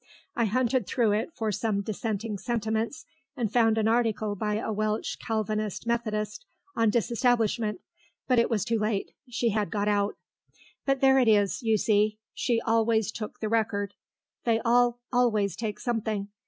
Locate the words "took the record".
13.11-13.93